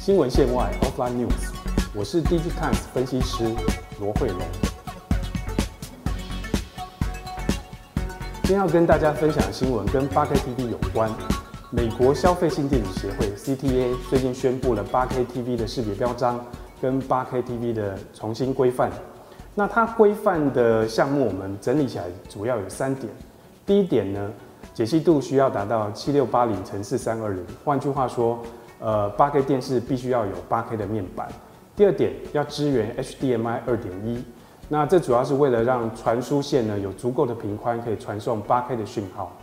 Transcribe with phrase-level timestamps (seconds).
[0.00, 1.52] 新闻线外 （Offline News），
[1.94, 3.44] 我是 DigiTimes 分析师
[4.00, 4.38] 罗慧龙。
[8.44, 11.12] 今天要跟大家分享的新闻跟 8K TV 有关。
[11.68, 16.42] 美国消费性电子协会 （CTA） 最近宣布了 8K TV 的识别标章
[16.80, 18.90] 跟 8K TV 的重新规范。
[19.54, 23.12] 那它规范的项目，我们整理起来主要有三点。
[23.66, 24.30] 第一点呢，
[24.72, 28.42] 解析度需要达到七六八零乘四三二零，换句话说，
[28.80, 31.28] 呃，八 K 电视必须要有八 K 的面板。
[31.76, 34.24] 第二点，要支援 HDMI 二点一，
[34.68, 39.36] 那这主要是为了让传输线呢有足够的频宽，可以传送八 K 的讯号。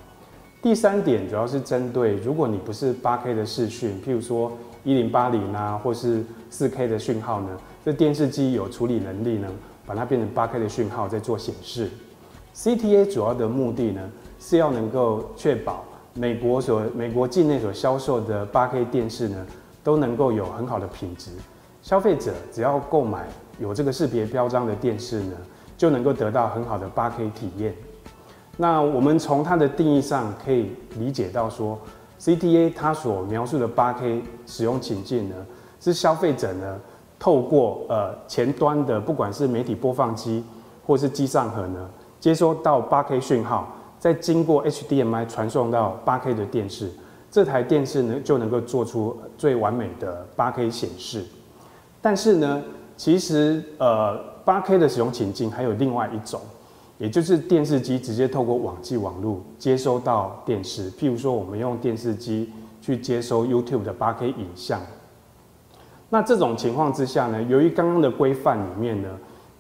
[0.62, 4.52] 第三点主要是针对如果你不是八 K 的视讯，譬如说
[4.84, 7.50] 一零八零啊，或是四 K 的讯号呢，
[7.86, 9.48] 这电视机有处理能力呢，
[9.86, 11.90] 把它变成八 K 的讯号再做显示。
[12.56, 14.02] CTA 主要的目的呢，
[14.40, 15.86] 是要能够确保
[16.18, 19.46] 美国所美国境内所销售的 8K 电视呢，
[19.84, 21.32] 都能够有很好的品质。
[21.82, 23.28] 消费者只要购买
[23.60, 25.38] 有这个识别标章的电视呢，
[25.78, 27.74] 就能够得到很好的 8K 体验。
[28.58, 31.80] 那我们从它的定义上可以理解到说
[32.20, 35.36] ，CTA 它所描述的 8K 使用情境呢，
[35.80, 36.80] 是消费者呢
[37.20, 40.44] 透过呃前端的不管是媒体播放机
[40.86, 41.90] 或是机上盒呢。
[42.20, 43.72] 接收到 8K 讯号，
[44.08, 46.90] 再经过 HDMI 传送到 8K 的电视，
[47.30, 51.26] 这台电视呢就能够做出最完美的 8K 显示。
[52.02, 52.64] 但是呢，
[52.96, 56.40] 其实呃 8K 的使用情境还有另外一种，
[56.98, 60.90] 也就是电视机直接透过网际网络接收到电视。
[60.94, 62.50] 譬如说，我们用电视机
[62.82, 64.80] 去接收 YouTube 的 8K 影像。
[66.10, 69.10] 那这种情况之下呢，由于刚刚的规范里面呢。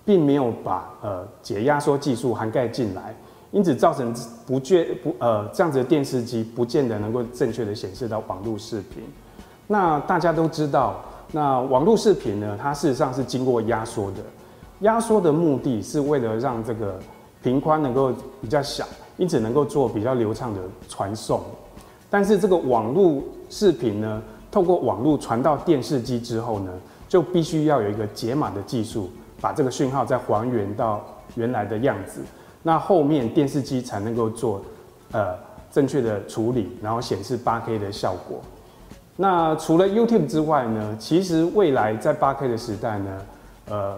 [0.07, 3.13] 并没有把呃解压缩技术涵盖进来，
[3.51, 4.13] 因此造成
[4.45, 9.03] 不见不呃这样子的电视机不见得能够正确的显示到网络视频。
[9.67, 14.17] 那大家都知道，那网络视频呢，它事实上是经过压缩的，
[14.79, 16.99] 压缩的目的是为了让这个
[17.41, 18.85] 频宽能够比较小，
[19.17, 21.41] 因此能够做比较流畅的传送。
[22.09, 26.71] 但是这个网络视频呢，透过网络传到电视机之后呢，
[27.07, 29.09] 就必须要有一个解码的技术。
[29.39, 31.05] 把这个讯号再还原到
[31.35, 32.21] 原来的样子，
[32.67, 34.61] 那后面电视机才能够做
[35.13, 35.33] 呃
[35.71, 38.41] 正确的处理，然后显示八 K 的效果。
[39.15, 43.25] 那除了 YouTube 之外呢，其实未来在八 K 的时代呢，
[43.69, 43.97] 呃，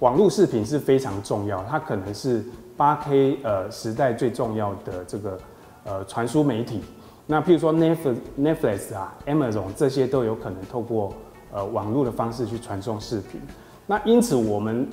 [0.00, 2.44] 网络视频是非常重要，它可能是
[2.76, 5.38] 八 K 呃时代最重要的这个
[5.84, 6.82] 呃传输媒体。
[7.26, 11.14] 那譬如说 Netflix、Netflix 啊、Amazon 这些都有可能透过
[11.50, 13.40] 呃网络的方式去传送视频。
[13.86, 14.86] 那因此，我们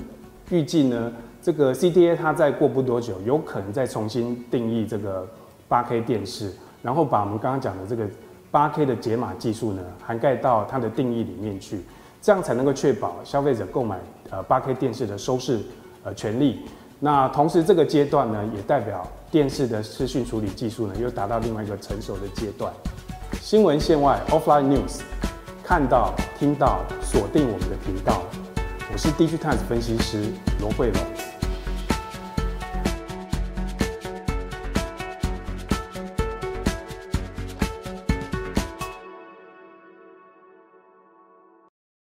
[0.50, 5.26] 预计呢，这个 C D A 它再过不多久，有可能再重新定义这个
[5.68, 8.06] 8K 电视，然后把我们刚刚讲的这个
[8.50, 11.84] 8K 的解码技术呢，涵盖到它的定义里面去，
[12.22, 13.98] 这样才能够确保消费者购买
[14.30, 15.60] 呃 8K 电视的收视
[16.02, 16.60] 呃权利。
[17.00, 22.72] 那同时，这个阶段呢，也代表电视的视讯处理技术呢，又达到另外一个成熟的阶段。
[23.40, 25.02] 新闻线外 Offline News，
[25.62, 28.22] 看到、听到，锁定我们的频道。
[28.90, 31.37] 我是 DigiTimes 分析师罗慧龙。